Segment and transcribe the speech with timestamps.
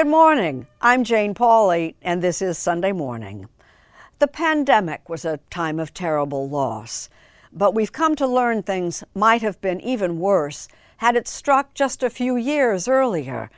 [0.00, 0.66] Good morning.
[0.80, 3.50] I'm Jane Pauley, and this is Sunday Morning.
[4.18, 7.10] The pandemic was a time of terrible loss,
[7.52, 12.02] but we've come to learn things might have been even worse had it struck just
[12.02, 13.50] a few years earlier,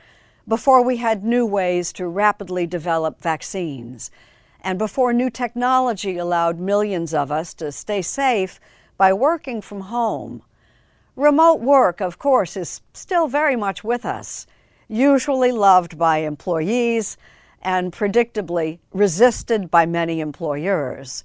[0.45, 4.11] before we had new ways to rapidly develop vaccines,
[4.59, 8.59] and before new technology allowed millions of us to stay safe
[8.97, 10.43] by working from home.
[11.15, 14.45] Remote work, of course, is still very much with us
[14.93, 17.17] usually loved by employees
[17.63, 21.23] and predictably resisted by many employers.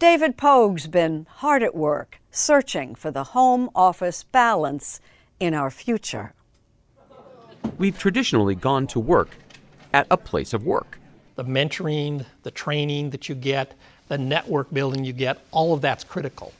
[0.00, 5.00] David Pogue's been hard at work searching for the home office balance
[5.38, 6.32] in our future.
[7.78, 9.30] We've traditionally gone to work
[9.92, 10.98] at a place of work.
[11.36, 13.74] The mentoring, the training that you get,
[14.08, 16.52] the network building you get, all of that's critical.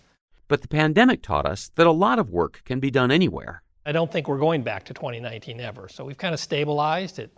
[0.47, 3.63] But the pandemic taught us that a lot of work can be done anywhere.
[3.87, 5.89] I don't think we're going back to 2019 ever.
[5.89, 7.31] So we've kind of stabilized at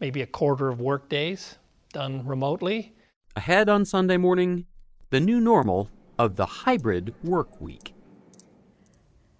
[0.00, 1.58] maybe a quarter of work days
[1.92, 2.94] done remotely.
[3.34, 4.66] Ahead on Sunday morning,
[5.10, 7.94] the new normal of the hybrid work week.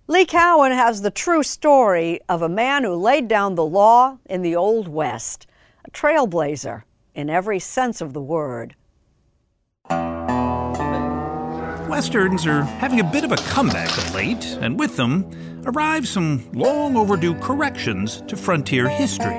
[0.06, 4.42] Lee Cowan has the true story of a man who laid down the law in
[4.42, 5.47] the Old West,
[5.84, 8.74] a trailblazer in every sense of the word.
[11.88, 15.25] Westerns are having a bit of a comeback of late, and with them
[15.65, 19.34] arrive some long overdue corrections to frontier history.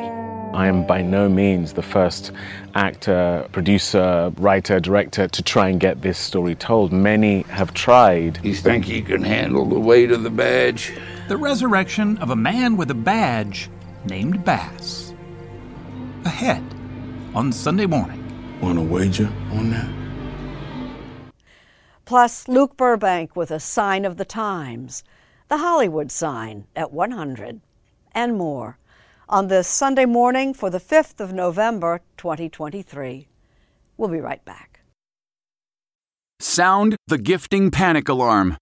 [0.54, 2.32] I am by no means the first
[2.74, 6.92] actor, producer, writer, director to try and get this story told.
[6.92, 8.40] Many have tried.
[8.44, 10.98] You think you can handle the weight of the badge?
[11.28, 13.70] The resurrection of a man with a badge
[14.06, 15.14] named Bass.
[16.26, 16.64] Ahead
[17.36, 18.26] on Sunday morning.
[18.60, 19.99] Want to wager on that?
[22.10, 25.04] Plus, Luke Burbank with a sign of the times,
[25.48, 27.62] the Hollywood sign at 100,
[28.16, 28.80] and more
[29.30, 33.28] on this Sunday morning for the 5th of November, 2023.
[33.96, 34.80] We'll be right back.
[36.40, 38.58] Sound the gifting panic alarm.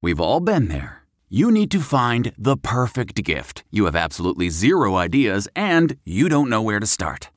[0.00, 1.02] We've all been there.
[1.28, 3.64] You need to find the perfect gift.
[3.72, 7.30] You have absolutely zero ideas and you don't know where to start.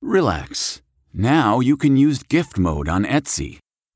[0.00, 0.82] Relax.
[1.12, 3.58] Now you can use gift mode on Etsy.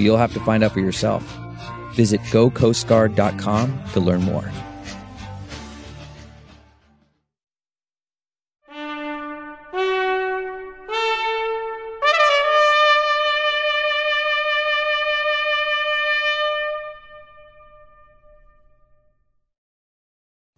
[0.00, 1.22] But you'll have to find out for yourself.
[1.92, 4.50] Visit gocoastguard.com to learn more.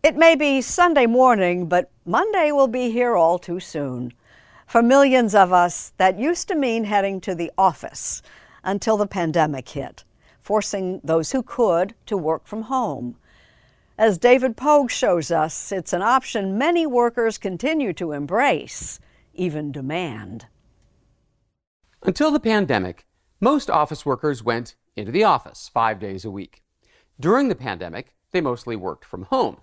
[0.05, 4.13] It may be Sunday morning, but Monday will be here all too soon.
[4.69, 8.23] For millions of us, that used to mean heading to the office
[8.65, 10.05] until the pandemic hit,
[10.41, 13.17] forcing those who could to work from home.
[13.99, 18.99] As David Pogue shows us, it's an option many workers continue to embrace,
[19.35, 20.47] even demand.
[22.03, 23.07] Until the pandemic,
[23.41, 26.63] most office workers went into the office five days a week.
[27.21, 29.59] During the pandemic, they mostly worked from home.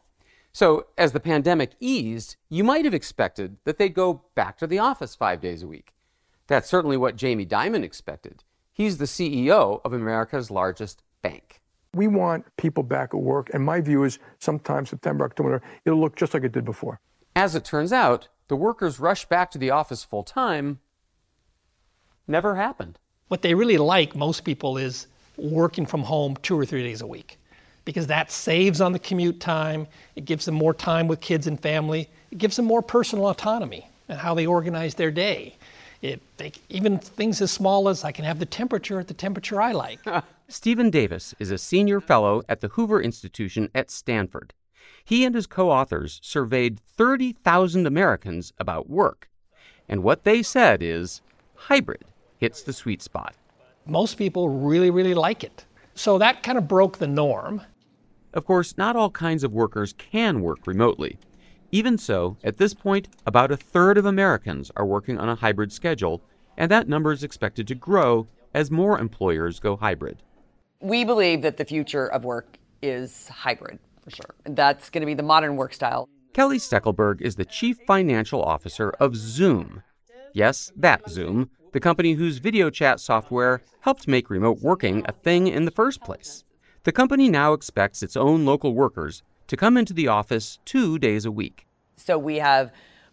[0.52, 4.80] So, as the pandemic eased, you might have expected that they'd go back to the
[4.80, 5.94] office five days a week.
[6.48, 8.44] That's certainly what Jamie Dimon expected.
[8.80, 11.60] He's the CEO of America's largest bank.
[11.94, 16.16] We want people back at work, and my view is sometime September, October, it'll look
[16.16, 17.02] just like it did before.
[17.36, 20.80] As it turns out, the workers rush back to the office full time
[22.26, 22.98] never happened.
[23.28, 27.08] What they really like, most people, is working from home two or three days a
[27.08, 27.38] week
[27.84, 29.88] because that saves on the commute time.
[30.16, 32.08] It gives them more time with kids and family.
[32.32, 35.58] It gives them more personal autonomy and how they organize their day.
[36.02, 39.62] It, they, even things as small as I can have the temperature at the temperature
[39.62, 40.00] I like.
[40.48, 44.54] Steven Davis is a senior fellow at the Hoover Institution at Stanford.
[45.04, 49.30] He and his co authors surveyed 30,000 Americans about work.
[49.88, 51.22] And what they said is
[51.56, 52.06] hybrid
[52.38, 53.36] hits the sweet spot.
[53.86, 55.66] Most people really, really like it.
[55.96, 57.62] So that kind of broke the norm.
[58.34, 61.18] Of course, not all kinds of workers can work remotely.
[61.72, 65.72] Even so, at this point, about a third of Americans are working on a hybrid
[65.72, 66.22] schedule,
[66.58, 70.24] and that number is expected to grow as more employers go hybrid.
[70.82, 74.34] We believe that the future of work is hybrid, for sure.
[74.46, 76.10] That's going to be the modern work style.
[76.34, 79.84] Kelly Steckelberg is the Chief Financial Officer of Zoom.
[80.34, 85.48] Yes, that Zoom, the company whose video chat software helped make remote working a thing
[85.48, 86.44] in the first place.
[86.84, 91.26] The company now expects its own local workers to come into the office two days
[91.26, 91.66] a week.
[91.98, 92.72] So we have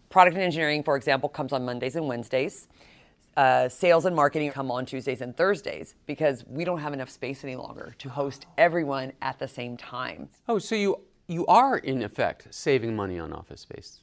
[0.09, 2.67] product and engineering, for example, comes on Mondays and Wednesdays.
[3.35, 7.43] Uh, sales and marketing come on Tuesdays and Thursdays because we don't have enough space
[7.43, 10.29] any longer to host everyone at the same time.
[10.47, 14.01] Oh, so you you are in effect saving money on office space.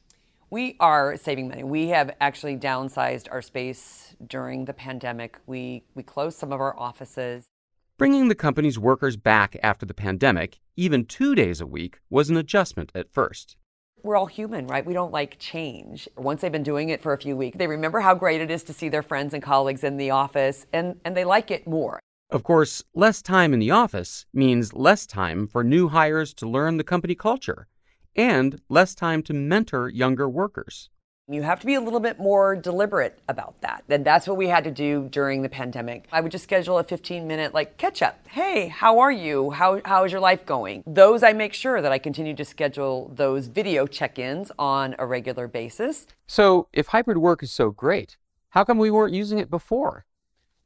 [0.51, 1.63] We are saving money.
[1.63, 5.37] We have actually downsized our space during the pandemic.
[5.47, 7.49] We we closed some of our offices.
[7.97, 12.35] Bringing the company's workers back after the pandemic, even two days a week, was an
[12.35, 13.55] adjustment at first.
[14.03, 14.85] We're all human, right?
[14.85, 16.09] We don't like change.
[16.17, 18.63] Once they've been doing it for a few weeks, they remember how great it is
[18.63, 22.01] to see their friends and colleagues in the office, and, and they like it more.
[22.29, 26.75] Of course, less time in the office means less time for new hires to learn
[26.75, 27.67] the company culture
[28.13, 30.89] and less time to mentor younger workers.
[31.27, 33.83] You have to be a little bit more deliberate about that.
[33.89, 36.07] And that's what we had to do during the pandemic.
[36.11, 38.19] I would just schedule a 15 minute like catch up.
[38.27, 39.49] Hey, how are you?
[39.49, 40.83] How, how is your life going?
[40.85, 45.07] Those I make sure that I continue to schedule those video check ins on a
[45.07, 46.05] regular basis.
[46.27, 48.17] So, if hybrid work is so great,
[48.49, 50.05] how come we weren't using it before?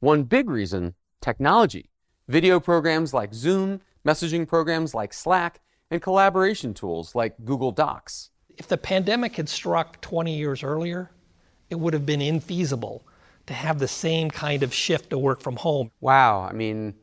[0.00, 1.88] One big reason technology.
[2.28, 8.68] Video programs like Zoom, messaging programs like Slack, and collaboration tools like Google Docs if
[8.68, 11.10] the pandemic had struck 20 years earlier,
[11.70, 13.00] it would have been infeasible
[13.46, 15.90] to have the same kind of shift to work from home.
[16.02, 16.42] Wow.
[16.42, 16.94] I mean,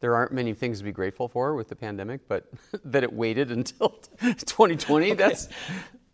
[0.00, 2.50] there aren't many things to be grateful for with the pandemic, but
[2.84, 3.88] that it waited until
[4.20, 5.14] 2020, okay.
[5.14, 5.48] that's,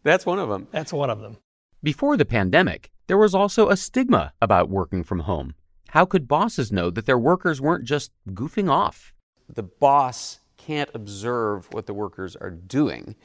[0.04, 0.68] that's one of them.
[0.70, 1.36] That's one of them.
[1.82, 5.56] Before the pandemic, there was also a stigma about working from home.
[5.88, 9.12] How could bosses know that their workers weren't just goofing off?
[9.52, 13.16] The boss can't observe what the workers are doing.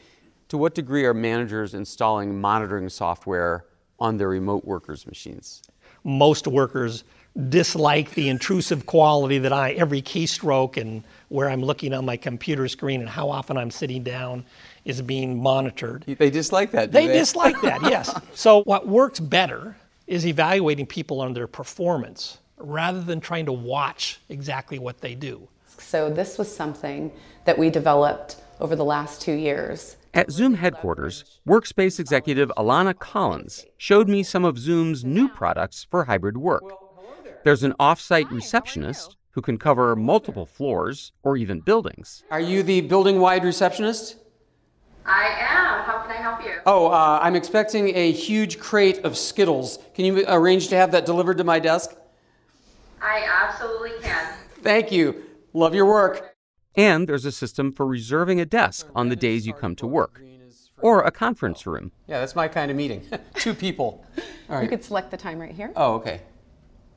[0.50, 3.66] To what degree are managers installing monitoring software
[4.00, 5.62] on their remote workers' machines?
[6.06, 7.04] Most workers
[7.50, 12.68] dislike the intrusive quality that I, every keystroke and where I'm looking on my computer
[12.70, 14.46] screen and how often I'm sitting down
[14.86, 16.06] is being monitored.
[16.18, 16.94] They dislike that.
[16.94, 18.18] They, they, dislike that, yes.
[18.34, 19.76] So, what works better
[20.08, 25.46] is evaluating people on their performance rather than trying to watch exactly what they do.
[25.78, 27.12] So, this was something
[27.44, 29.98] that we developed over the last two years.
[30.18, 36.06] At Zoom headquarters, workspace executive Alana Collins showed me some of Zoom's new products for
[36.06, 36.64] hybrid work.
[37.44, 42.24] There's an offsite receptionist who can cover multiple floors or even buildings.
[42.32, 44.16] Are you the building wide receptionist?
[45.06, 45.84] I am.
[45.84, 46.62] How can I help you?
[46.66, 49.78] Oh, uh, I'm expecting a huge crate of Skittles.
[49.94, 51.96] Can you arrange to have that delivered to my desk?
[53.00, 54.34] I absolutely can.
[54.64, 55.26] Thank you.
[55.54, 56.37] Love your work.
[56.78, 60.22] And there's a system for reserving a desk on the days you come to work.
[60.80, 61.92] Or a conference room.
[62.06, 63.02] Yeah, that's my kind of meeting.
[63.34, 64.06] Two people.
[64.48, 64.64] All right.
[64.64, 65.74] You could select the time right here.
[65.76, 66.22] Oh, okay.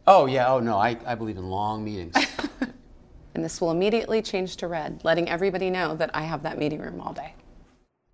[0.07, 0.53] Oh, yeah.
[0.53, 0.77] Oh, no.
[0.77, 2.15] I, I believe in long meetings.
[3.35, 6.81] and this will immediately change to red, letting everybody know that I have that meeting
[6.81, 7.35] room all day.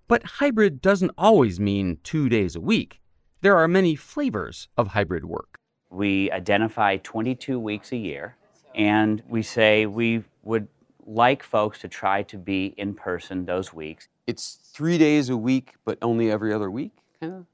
[0.06, 3.00] But hybrid doesn't always mean two days a week.
[3.40, 5.56] There are many flavors of hybrid work.
[5.90, 8.36] We identify 22 weeks a year,
[8.72, 10.68] and we say we would
[11.06, 14.08] like folks to try to be in person those weeks.
[14.26, 17.46] It's three days a week, but only every other week, kind of?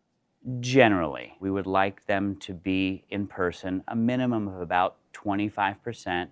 [0.61, 6.29] Generally, we would like them to be in person a minimum of about 25%.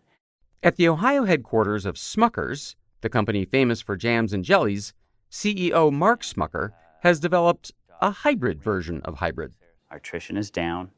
[0.63, 4.95] At the Ohio headquarters of Smuckers, the company famous for jams and jellies,
[5.31, 6.73] CEO Mark Smucker
[7.03, 9.53] has developed a hybrid version of hybrid.
[9.91, 10.91] Our attrition is down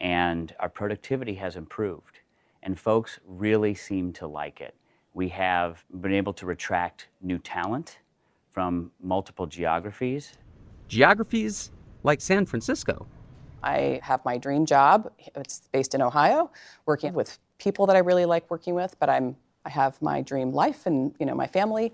[0.00, 2.20] and our productivity has improved,
[2.62, 4.74] and folks really seem to like it.
[5.14, 7.98] We have been able to attract new talent
[8.50, 10.34] from multiple geographies.
[10.88, 11.70] Geographies
[12.02, 13.06] like San Francisco.
[13.62, 15.10] I have my dream job.
[15.34, 16.50] It's based in Ohio,
[16.86, 20.52] working with people that I really like working with, but I'm I have my dream
[20.52, 21.92] life and, you know, my family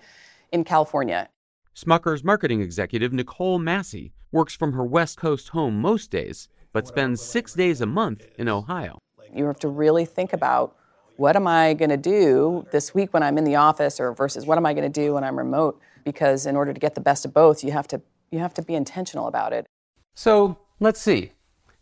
[0.53, 1.29] in California.
[1.75, 7.21] Smucker's marketing executive Nicole Massey works from her West Coast home most days, but spends
[7.21, 8.99] 6 days a month in Ohio.
[9.35, 10.77] You have to really think about
[11.17, 14.47] what am I going to do this week when I'm in the office or versus
[14.47, 17.01] what am I going to do when I'm remote because in order to get the
[17.01, 19.67] best of both, you have to you have to be intentional about it.
[20.15, 21.33] So, let's see.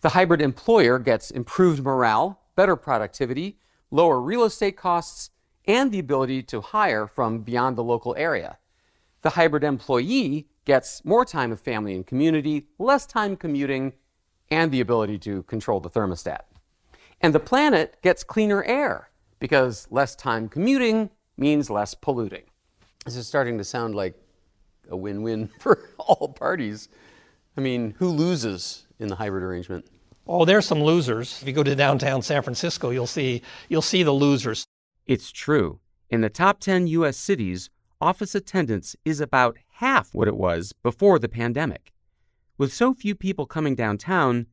[0.02, 3.58] The hybrid employer gets improved morale, better productivity,
[3.90, 5.30] lower real estate costs,
[5.66, 8.58] and the ability to hire from beyond the local area.
[9.22, 13.94] The hybrid employee gets more time with family and community, less time commuting,
[14.50, 16.40] and the ability to control the thermostat.
[17.22, 19.08] And the planet gets cleaner air
[19.44, 22.44] because less time commuting means less polluting.
[23.04, 24.14] This is starting to sound like
[24.88, 26.88] a win win for all parties.
[27.54, 29.84] I mean, who loses in the hybrid arrangement?
[30.26, 31.42] Oh, there's some losers.
[31.42, 34.66] If you go to downtown San Francisco, you'll see you'll see the losers.
[35.06, 35.78] It's true.
[36.08, 37.68] In the top 10 US cities,
[38.00, 41.92] office attendance is about half what it was before the pandemic.
[42.56, 44.46] With so few people coming downtown,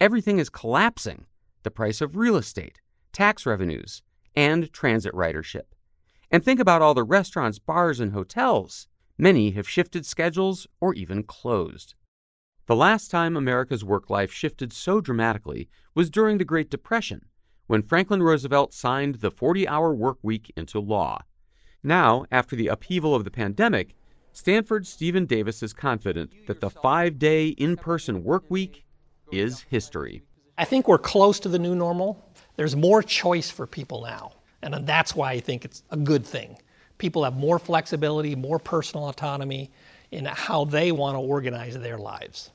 [0.00, 1.26] everything is collapsing
[1.64, 2.80] the price of real estate,
[3.12, 4.02] tax revenues,
[4.36, 5.64] and transit ridership.
[6.30, 8.86] And think about all the restaurants, bars, and hotels.
[9.18, 11.94] Many have shifted schedules or even closed.
[12.66, 17.26] The last time America's work life shifted so dramatically was during the Great Depression,
[17.66, 21.22] when Franklin Roosevelt signed the 40 hour work week into law.
[21.82, 23.94] Now, after the upheaval of the pandemic,
[24.32, 28.84] Stanford's Steven Davis is confident that the five day in person work week
[29.32, 30.22] is history.
[30.58, 32.22] I think we're close to the new normal.
[32.56, 34.32] There's more choice for people now.
[34.62, 36.58] And that's why I think it's a good thing.
[36.98, 39.70] People have more flexibility, more personal autonomy
[40.10, 42.50] in how they want to organize their lives.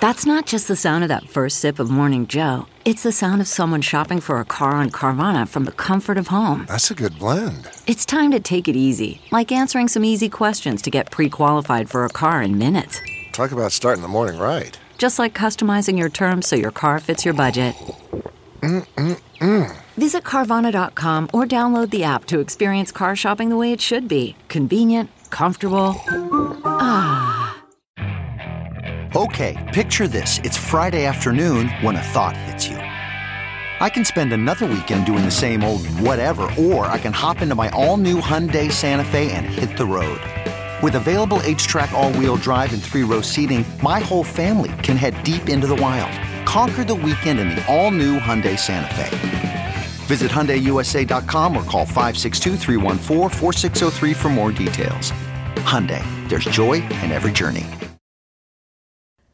[0.00, 2.66] That's not just the sound of that first sip of Morning Joe.
[2.86, 6.28] It's the sound of someone shopping for a car on Carvana from the comfort of
[6.28, 6.64] home.
[6.68, 7.68] That's a good blend.
[7.86, 11.90] It's time to take it easy, like answering some easy questions to get pre qualified
[11.90, 12.98] for a car in minutes.
[13.32, 14.78] Talk about starting the morning right.
[15.00, 17.74] Just like customizing your terms so your car fits your budget.
[18.60, 19.74] Mm-mm-mm.
[19.96, 24.36] Visit Carvana.com or download the app to experience car shopping the way it should be
[24.48, 25.94] convenient, comfortable.
[26.66, 27.62] Ah.
[29.16, 30.38] Okay, picture this.
[30.44, 32.76] It's Friday afternoon when a thought hits you.
[32.76, 37.54] I can spend another weekend doing the same old whatever, or I can hop into
[37.54, 40.20] my all new Hyundai Santa Fe and hit the road.
[40.82, 45.66] With available H-Track all-wheel drive and three-row seating, my whole family can head deep into
[45.66, 46.18] the wild.
[46.46, 49.74] Conquer the weekend in the all-new Hyundai Santa Fe.
[50.06, 55.12] Visit HyundaiUSA.com or call 562-314-4603 for more details.
[55.56, 57.66] Hyundai, there's joy in every journey.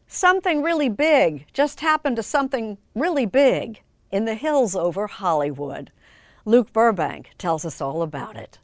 [0.09, 5.93] Something really big just happened to something really big in the hills over Hollywood.
[6.45, 8.59] Luke Burbank tells us all about it.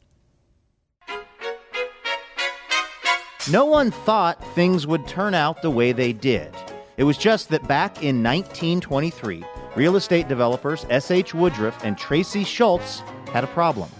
[3.51, 6.55] No one thought things would turn out the way they did.
[6.97, 9.43] It was just that back in 1923,
[9.75, 11.35] real estate developers S.H.
[11.35, 13.01] Woodruff and Tracy Shoults
[13.33, 13.91] had a problem.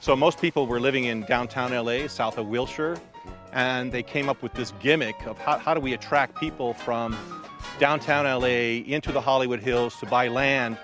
[0.00, 2.96] So most people were living in downtown LA, south of Wilshire,
[3.52, 7.16] and they came up with this gimmick of how, how do we attract people from
[7.78, 10.76] downtown LA into the Hollywood Hills to buy land.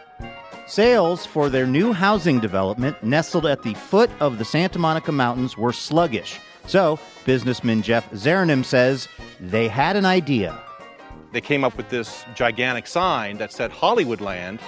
[0.69, 5.57] Sales for their new housing development, nestled at the foot of the Santa Monica Mountains,
[5.57, 6.39] were sluggish.
[6.69, 9.09] So, businessman Jeff Zarrinnam says
[9.41, 10.61] they had an idea.
[11.33, 14.61] They came up with this gigantic sign that said Hollywoodland.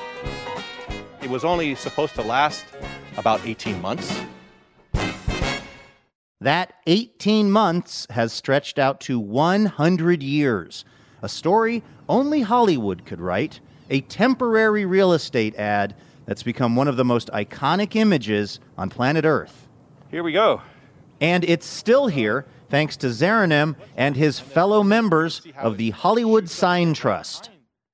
[1.21, 2.65] It was only supposed to last
[3.19, 4.19] about 18 months.
[6.41, 10.87] That 18 months has stretched out to 100 years.
[11.21, 16.97] A story only Hollywood could write, a temporary real estate ad that's become one of
[16.97, 19.69] the most iconic images on planet Earth.
[20.11, 20.63] Here we go.
[21.21, 26.95] And it's still here thanks to Zarrinnam and his fellow members of the Hollywood Sign
[26.95, 27.51] Trust.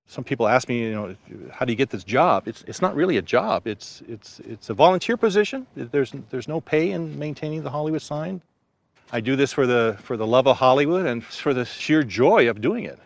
[0.09, 1.17] Some people ask me, you know,
[1.51, 2.47] how do you get this job?
[2.47, 3.67] It's, it's not really a job.
[3.67, 5.67] It's, it's, it's a volunteer position.
[5.75, 8.41] There's, there's no pay in maintaining the Hollywood sign.
[9.13, 12.49] I do this for the, for the love of Hollywood and for the sheer joy
[12.49, 12.99] of doing it.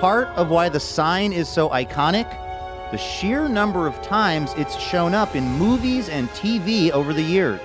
[0.00, 2.30] Part of why the sign is so iconic,
[2.90, 7.60] the sheer number of times it's shown up in movies and TV over the years.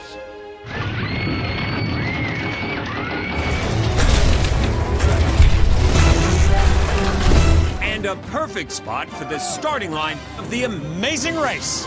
[8.02, 11.84] And a perfect spot for the starting line of the amazing race.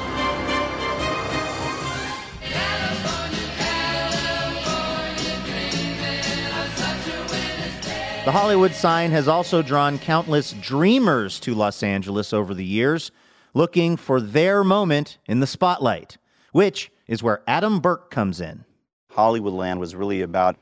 [8.25, 13.11] The Hollywood sign has also drawn countless dreamers to Los Angeles over the years,
[13.53, 16.19] looking for their moment in the spotlight,
[16.53, 18.65] which is where Adam Burke comes in.
[19.11, 20.55] Hollywoodland was really about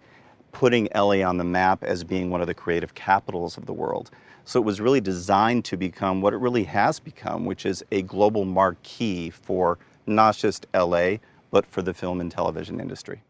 [0.53, 4.11] putting LA on the map as being one of the creative capitals of the world.
[4.45, 8.03] So it was really designed to become what it really has become, which is a
[8.03, 11.17] global marquee for not just LA,
[11.51, 13.23] but for the film and television industry.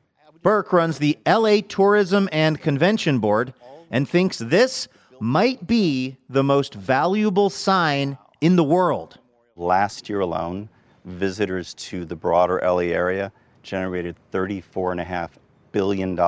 [0.42, 3.54] Burke runs the LA Tourism and Convention Board
[3.90, 4.88] and thinks this
[5.20, 9.18] might be the most valuable sign in the world.
[9.54, 10.68] Last year alone,
[11.04, 13.30] visitors to the broader LA area
[13.62, 15.30] generated $34.5
[15.70, 16.18] billion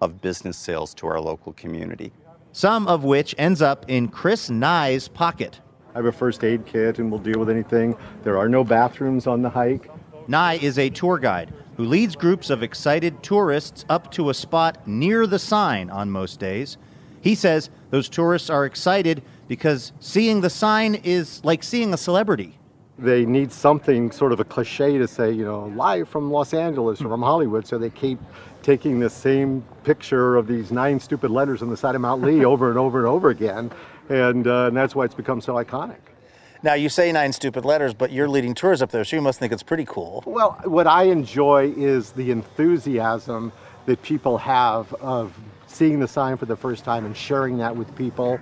[0.00, 2.12] of business sales to our local community.
[2.52, 5.60] Some of which ends up in Chris Nye's pocket.
[5.94, 7.96] I have a first aid kit and we'll deal with anything.
[8.22, 9.90] There are no bathrooms on the hike.
[10.28, 14.86] Nye is a tour guide who leads groups of excited tourists up to a spot
[14.86, 16.76] near the sign on most days.
[17.20, 22.58] He says those tourists are excited because seeing the sign is like seeing a celebrity.
[22.98, 27.00] They need something sort of a cliche to say, you know, live from Los Angeles
[27.00, 28.18] or from Hollywood, so they keep
[28.68, 32.44] taking the same picture of these nine stupid letters on the side of Mount Lee
[32.44, 33.70] over and over and over again,
[34.10, 35.96] and, uh, and that's why it's become so iconic.
[36.62, 39.38] Now, you say nine stupid letters, but you're leading tours up there, so you must
[39.38, 40.22] think it's pretty cool.
[40.26, 43.52] Well, what I enjoy is the enthusiasm
[43.86, 45.34] that people have of
[45.66, 48.38] seeing the sign for the first time and sharing that with people.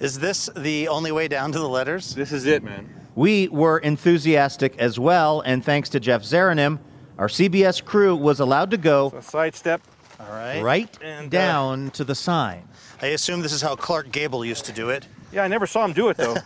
[0.00, 2.14] Is this the only way down to the letters?
[2.14, 2.90] This is it, man.
[3.14, 6.78] We were enthusiastic as well, and thanks to Jeff Zarrinnam,
[7.18, 9.80] our CBS crew was allowed to go so sidestep.
[10.18, 10.62] All right.
[10.62, 12.66] right and, down uh, to the sign.
[13.02, 15.06] I assume this is how Clark Gable used to do it.
[15.30, 16.36] Yeah, I never saw him do it though.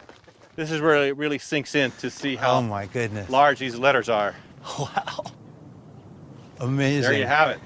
[0.56, 3.28] this is where it really sinks in to see how oh my goodness.
[3.28, 4.34] large these letters are.
[4.78, 5.24] Wow.
[6.60, 7.02] Amazing.
[7.02, 7.60] There you have it.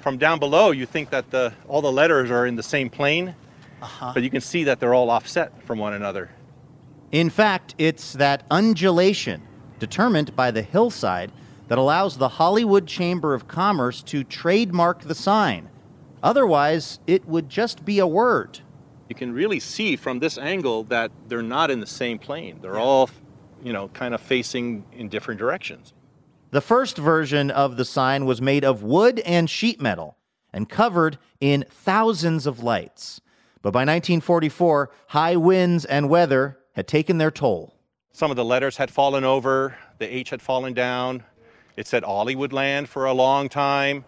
[0.00, 3.34] From down below, you think that the all the letters are in the same plane,
[3.82, 4.12] uh-huh.
[4.14, 6.30] but you can see that they're all offset from one another.
[7.10, 9.42] In fact, it's that undulation
[9.80, 11.32] determined by the hillside
[11.68, 15.70] that allows the Hollywood Chamber of Commerce to trademark the sign.
[16.22, 18.60] Otherwise, it would just be a word.
[19.08, 22.58] You can really see from this angle that they're not in the same plane.
[22.62, 23.10] They're all,
[23.62, 25.92] you know, kind of facing in different directions.
[26.50, 30.16] The first version of the sign was made of wood and sheet metal
[30.52, 33.20] and covered in thousands of lights.
[33.60, 37.74] But by 1944, high winds and weather had taken their toll.
[38.12, 41.24] Some of the letters had fallen over, the H had fallen down.
[41.76, 44.04] It said Hollywoodland for a long time.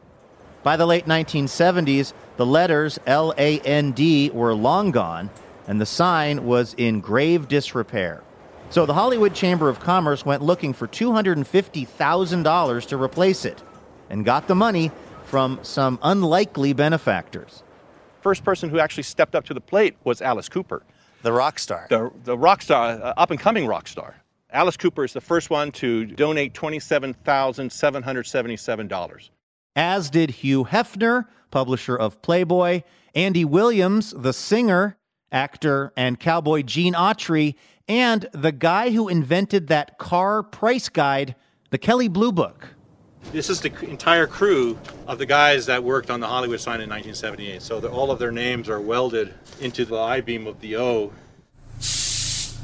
[0.62, 5.30] By the late 1970s, the letters L A N D were long gone,
[5.66, 8.22] and the sign was in grave disrepair.
[8.70, 13.62] So the Hollywood Chamber of Commerce went looking for $250,000 to replace it
[14.10, 14.90] and got the money
[15.24, 17.62] from some unlikely benefactors.
[18.22, 20.82] First person who actually stepped up to the plate was Alice Cooper.
[21.22, 21.86] The rock star.
[21.90, 24.16] The, the rock star, uh, up and coming rock star.
[24.50, 29.30] Alice Cooper is the first one to donate $27,777.
[29.74, 32.82] As did Hugh Hefner, publisher of Playboy,
[33.14, 34.96] Andy Williams, the singer,
[35.32, 37.56] actor, and cowboy Gene Autry,
[37.88, 41.34] and the guy who invented that car price guide,
[41.70, 42.68] the Kelley Blue Book.
[43.32, 44.78] This is the entire crew
[45.08, 47.60] of the guys that worked on the Hollywood sign in 1978.
[47.60, 51.12] So all of their names are welded into the I beam of the O.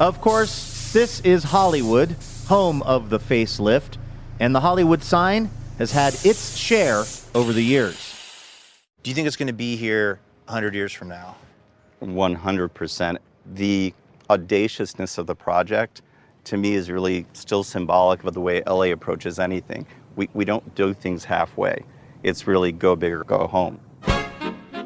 [0.01, 2.17] Of course, this is Hollywood,
[2.49, 3.97] home of the facelift,
[4.39, 8.15] and the Hollywood sign has had its share over the years.
[9.03, 11.37] Do you think it's going to be here 100 years from now?
[12.03, 13.17] 100%.
[13.55, 13.95] The
[14.29, 16.03] audaciousness of the project
[16.45, 19.87] to me is really still symbolic of the way LA approaches anything.
[20.17, 21.85] We, we don't do things halfway.
[22.23, 23.81] It's really go big or go home.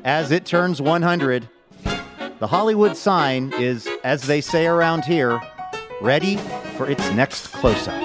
[0.04, 1.48] As it turns 100,
[2.38, 5.40] the Hollywood sign is, as they say around here,
[6.00, 6.36] ready
[6.76, 8.02] for its next close up.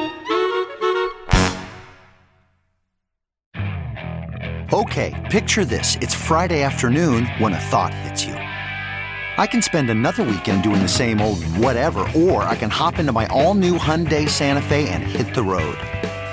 [4.73, 5.97] Okay, picture this.
[5.99, 8.35] It's Friday afternoon when a thought hits you.
[8.35, 13.11] I can spend another weekend doing the same old whatever, or I can hop into
[13.11, 15.77] my all new Hyundai Santa Fe and hit the road.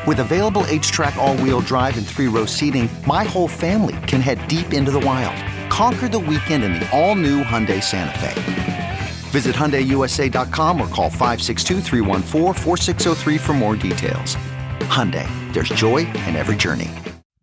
[0.07, 4.21] With available H track, all wheel drive, and three row seating, my whole family can
[4.21, 5.37] head deep into the wild.
[5.69, 8.78] Conquer the weekend in the all new Hyundai Santa Fe.
[9.29, 11.83] Visit HyundaiUSA.com or call 562
[13.39, 14.37] for more details.
[14.89, 16.91] Hyundai, there's joy in every journey.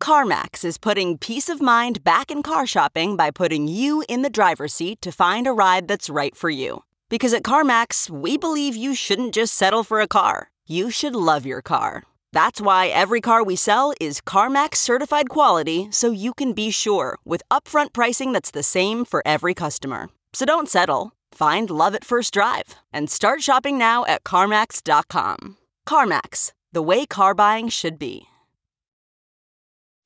[0.02, 4.30] CarMax is putting peace of mind back in car shopping by putting you in the
[4.30, 6.84] driver's seat to find a ride that's right for you.
[7.10, 11.46] Because at CarMax, we believe you shouldn't just settle for a car, you should love
[11.46, 12.04] your car.
[12.32, 17.18] That's why every car we sell is CarMax certified quality so you can be sure
[17.26, 20.10] with upfront pricing that's the same for every customer.
[20.34, 21.15] So don't settle.
[21.36, 25.58] Find love at first drive and start shopping now at CarMax.com.
[25.86, 28.28] CarMax, the way car buying should be.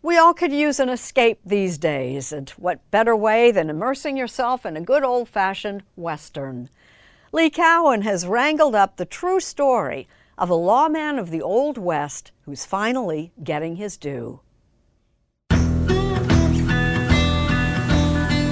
[0.01, 4.65] We all could use an escape these days, and what better way than immersing yourself
[4.65, 6.67] in a good old fashioned Western?
[7.31, 12.31] Lee Cowan has wrangled up the true story of a lawman of the Old West
[12.45, 14.39] who's finally getting his due.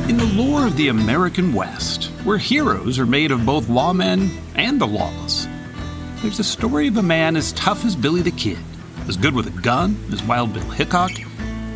[0.09, 4.81] In the lore of the American West, where heroes are made of both lawmen and
[4.81, 5.47] the lawless,
[6.17, 8.57] there's a story of a man as tough as Billy the Kid,
[9.07, 11.11] as good with a gun as Wild Bill Hickok,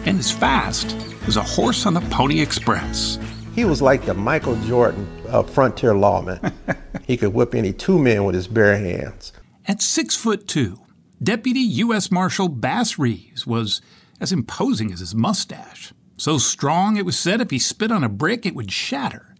[0.06, 0.94] and as fast
[1.26, 3.18] as a horse on the Pony Express.
[3.56, 6.52] He was like the Michael Jordan of frontier lawmen.
[7.08, 9.32] he could whip any two men with his bare hands.
[9.70, 10.82] At six foot two,
[11.24, 12.12] Deputy U.S.
[12.12, 13.82] Marshal Bass Reeves was
[14.20, 15.94] as imposing as his mustache.
[16.18, 19.31] So strong it was said if he spit on a brick it would shatter.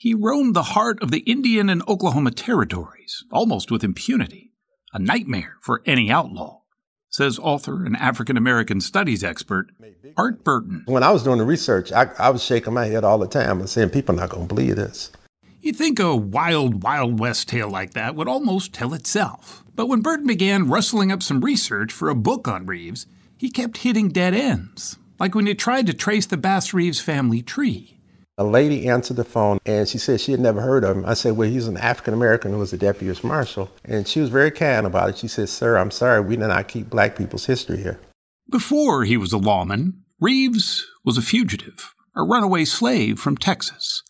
[0.00, 4.50] He roamed the heart of the Indian and Oklahoma territories, almost with impunity,
[4.94, 6.62] a nightmare for any outlaw,
[7.10, 9.72] says author and African American studies expert
[10.16, 10.84] Art Burton.
[10.86, 13.60] When I was doing the research, I, I was shaking my head all the time
[13.60, 15.12] and saying, people are not going to believe this.
[15.60, 19.62] You'd think a wild, Wild West tale like that would almost tell itself.
[19.74, 23.76] But when Burton began rustling up some research for a book on Reeves, he kept
[23.76, 27.98] hitting dead ends, like when he tried to trace the Bass Reeves family tree.
[28.40, 31.04] A lady answered the phone and she said she had never heard of him.
[31.04, 33.70] I said, Well, he's an African American who was a deputy marshal.
[33.84, 35.18] And she was very kind about it.
[35.18, 38.00] She said, Sir, I'm sorry, we do not keep black people's history here.
[38.48, 44.02] Before he was a lawman, Reeves was a fugitive, a runaway slave from Texas.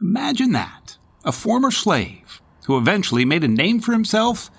[0.00, 4.50] Imagine that a former slave who eventually made a name for himself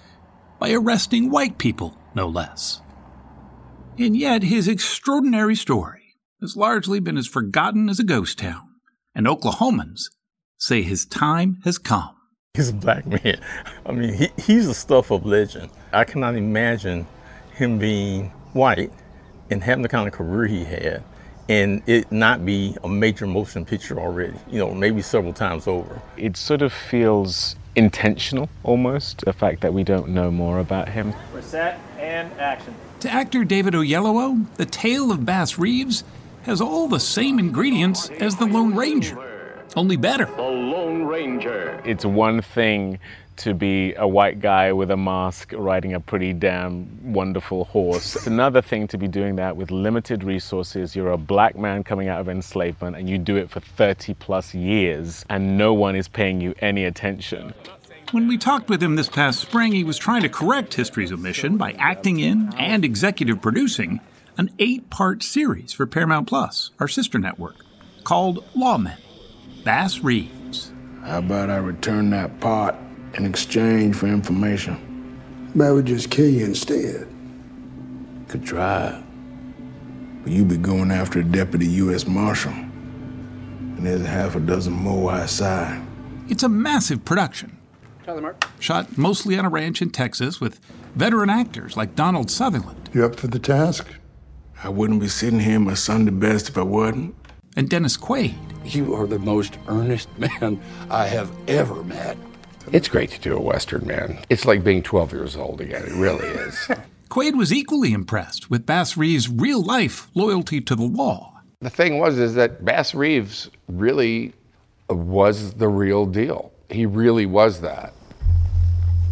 [0.60, 2.82] by arresting white people, no less.
[3.98, 8.67] And yet, his extraordinary story has largely been as forgotten as a ghost town,
[9.18, 10.12] and Oklahomans
[10.60, 12.16] say his time has come.
[12.54, 13.42] He's a black man.
[13.86, 15.70] I mean, he, he's the stuff of legend.
[15.92, 17.08] I cannot imagine
[17.54, 18.92] him being white
[19.50, 21.04] and having the kind of career he had
[21.50, 26.02] and it not be a major motion picture already, you know, maybe several times over.
[26.18, 31.14] It sort of feels intentional almost, the fact that we don't know more about him.
[31.34, 32.76] We're set and action.
[33.00, 36.04] To actor David Oyelowo, the tale of Bass Reeves
[36.48, 40.26] has all the same ingredients as The Lone Ranger, only better.
[40.26, 41.82] The Lone Ranger.
[41.84, 43.00] It's one thing
[43.36, 48.16] to be a white guy with a mask riding a pretty damn wonderful horse.
[48.16, 50.96] It's another thing to be doing that with limited resources.
[50.96, 54.56] You're a black man coming out of enslavement and you do it for 30 plus
[54.56, 57.54] years and no one is paying you any attention.
[58.12, 61.58] When we talked with him this past spring, he was trying to correct history's omission
[61.58, 64.00] by acting in and executive producing
[64.38, 67.56] an eight part series for Paramount Plus, our sister network,
[68.04, 68.98] called Lawmen.
[69.64, 70.72] Bass Reeves.
[71.04, 72.78] How about I return that pot
[73.16, 74.84] in exchange for information?
[75.60, 77.08] I would just kill you instead.
[78.28, 79.04] Could try.
[80.24, 82.06] But you'd be going after a deputy U.S.
[82.06, 82.52] Marshal.
[82.52, 85.82] And there's a half a dozen more outside.
[86.30, 87.58] It's a massive production.
[88.06, 88.46] Charlie Mark.
[88.60, 90.60] Shot mostly on a ranch in Texas with
[90.96, 92.90] veteran actors like Donald Sutherland.
[92.94, 93.88] You up for the task?
[94.64, 97.16] I wouldn't be sitting here my Sunday best if I wasn't.
[97.56, 98.36] And Dennis Quaid.
[98.66, 100.10] You are the most earnest
[100.42, 102.18] man I have ever met.
[102.72, 104.20] It's great to do a Western, man.
[104.30, 105.84] It's like being 12 years old again.
[105.84, 106.56] It really is.
[107.10, 111.40] Quaid was equally impressed with Bass Reeves' real life loyalty to the law.
[111.62, 114.34] The thing was is that Bass Reeves really
[114.90, 116.52] was the real deal.
[116.70, 117.94] He really was that.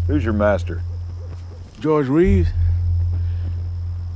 [0.08, 0.82] Who's your master?
[1.80, 2.50] George Reeves.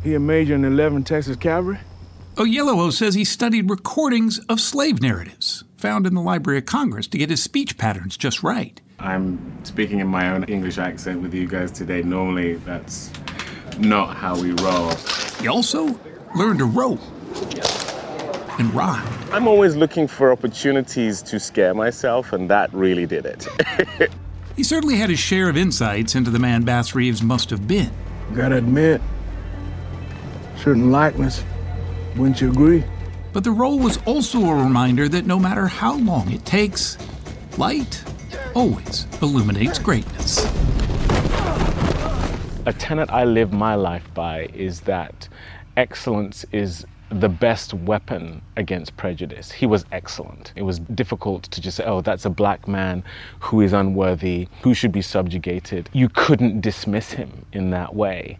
[0.03, 1.79] He a major in 11 Texas Cavalry.
[2.35, 7.17] Oyelowo says he studied recordings of slave narratives found in the Library of Congress to
[7.17, 8.79] get his speech patterns just right.
[8.99, 12.01] I'm speaking in my own English accent with you guys today.
[12.01, 13.12] Normally, that's
[13.77, 14.91] not how we roll.
[15.41, 15.99] He also
[16.35, 16.97] learned to row
[18.57, 19.07] and ride.
[19.31, 23.47] I'm always looking for opportunities to scare myself, and that really did it.
[24.55, 27.91] he certainly had his share of insights into the man Bass Reeves must have been.
[28.33, 29.01] Gotta admit,
[30.60, 31.43] certain likeness.
[32.15, 32.84] Wouldn't you agree?
[33.32, 36.98] But the role was also a reminder that no matter how long it takes,
[37.58, 38.04] light
[38.54, 40.45] always illuminates greatness.
[42.65, 45.30] A tenet I live my life by is that
[45.78, 49.52] excellence is the best weapon against prejudice.
[49.52, 50.54] He was excellent.
[50.56, 53.04] It was difficult to just say, oh, that's a black man
[53.39, 55.89] who is unworthy, who should be subjugated.
[55.93, 58.38] You couldn't dismiss him in that way.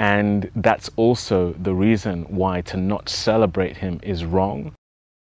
[0.00, 4.74] And that's also the reason why to not celebrate him is wrong.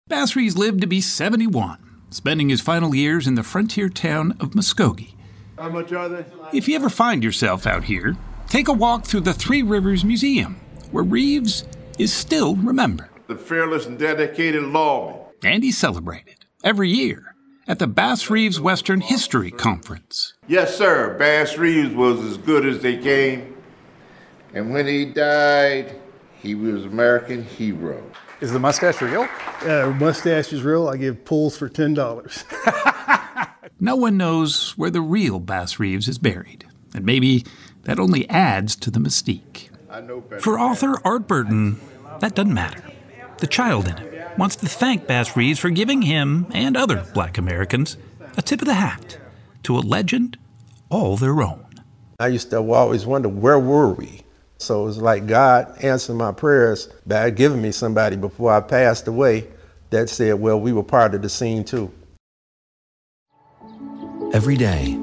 [0.08, 1.76] Bass Reeves lived to be 71,
[2.08, 5.12] spending his final years in the frontier town of Muskogee.
[5.58, 6.24] How much are they?
[6.54, 8.16] If you ever find yourself out here,
[8.48, 10.58] take a walk through the Three Rivers Museum,
[10.90, 11.64] where Reeves
[11.98, 13.10] is still remembered.
[13.26, 15.20] The fearless and dedicated lawman.
[15.44, 17.34] And he's celebrated every year
[17.68, 20.32] at the Bass Reeves Western History Conference.
[20.48, 21.14] Yes, sir.
[21.18, 23.51] Bass Reeves was as good as they came.
[24.54, 25.94] And when he died,
[26.40, 28.02] he was American hero.
[28.40, 29.28] Is the mustache real?
[29.62, 30.88] Uh, mustache is real.
[30.88, 32.44] I give pulls for ten dollars.
[33.80, 37.44] no one knows where the real Bass Reeves is buried, and maybe
[37.82, 39.68] that only adds to the mystique.
[40.40, 41.80] For author Art Burton,
[42.20, 42.82] that doesn't matter.
[43.38, 47.38] The child in him wants to thank Bass Reeves for giving him and other black
[47.38, 47.96] Americans
[48.36, 49.18] a tip of the hat
[49.64, 50.38] to a legend
[50.88, 51.64] all their own.
[52.18, 54.21] I used to always wonder where were we?
[54.62, 59.08] So it was like God answered my prayers by giving me somebody before I passed
[59.08, 59.48] away
[59.90, 61.92] that said, well, we were part of the scene too.
[64.32, 64.96] Every day,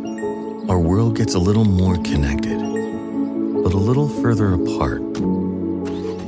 [0.69, 5.01] our world gets a little more connected, but a little further apart.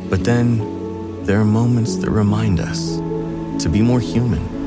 [0.09, 2.97] But then, there are moments that remind us
[3.63, 4.60] to be more human.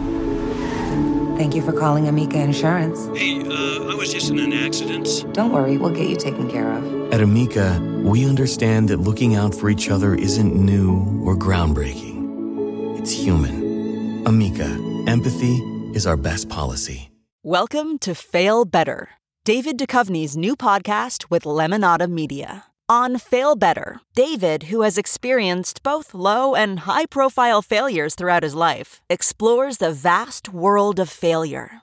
[1.37, 3.07] Thank you for calling Amica Insurance.
[3.19, 5.25] Hey, uh, I was just in an accident.
[5.35, 7.13] Don't worry, we'll get you taken care of.
[7.13, 12.99] At Amica, we understand that looking out for each other isn't new or groundbreaking.
[13.01, 14.25] It's human.
[14.27, 15.57] Amica, empathy
[15.93, 17.11] is our best policy.
[17.43, 19.11] Welcome to Fail Better,
[19.45, 22.65] David Duchovny's new podcast with Lemonada Media.
[22.95, 28.55] On Fail Better, David, who has experienced both low and high profile failures throughout his
[28.55, 31.83] life, explores the vast world of failure,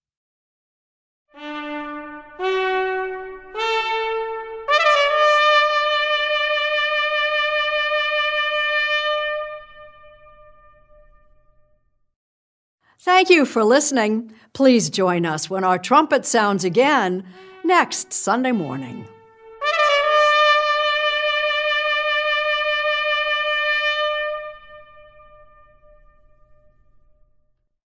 [13.03, 14.31] Thank you for listening.
[14.53, 17.25] Please join us when our trumpet sounds again
[17.63, 19.07] next Sunday morning.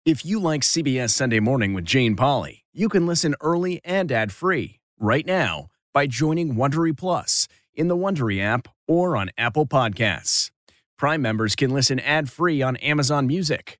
[0.06, 4.32] If you like CBS Sunday Morning with Jane Pauley, you can listen early and ad
[4.32, 10.52] free right now by joining Wondery Plus in the Wondery app or on Apple Podcasts.
[10.98, 13.80] Prime members can listen ad-free on Amazon Music.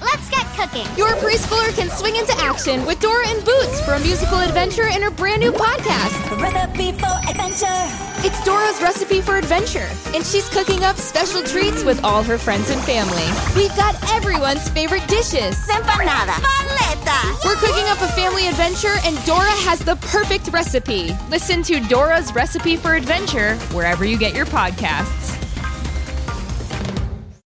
[0.00, 0.86] Let's get cooking!
[0.96, 5.02] Your preschooler can swing into action with Dora and Boots for a musical adventure in
[5.02, 6.40] her brand new podcast.
[6.40, 8.06] Recipe for adventure!
[8.24, 12.70] It's Dora's recipe for adventure, and she's cooking up special treats with all her friends
[12.70, 13.26] and family.
[13.54, 15.56] We've got everyone's favorite dishes.
[15.68, 16.42] Empanadas!
[16.42, 17.44] Paletas!
[17.44, 21.14] We're cooking up a family adventure, and Dora has the perfect recipe.
[21.30, 25.35] Listen to Dora's recipe for adventure wherever you get your podcasts.